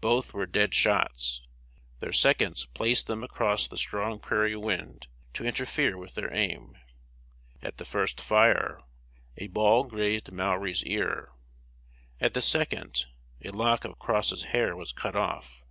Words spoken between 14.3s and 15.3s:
hair was cut